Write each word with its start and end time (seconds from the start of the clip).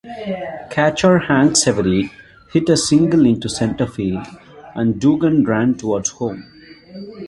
Catcher 0.71 1.19
Hank 1.19 1.53
Severeid 1.55 2.09
hit 2.51 2.67
a 2.69 2.75
single 2.75 3.23
into 3.23 3.47
center 3.47 3.85
field, 3.85 4.25
and 4.73 4.99
Dugan 4.99 5.43
ran 5.45 5.75
towards 5.75 6.09
home. 6.09 6.43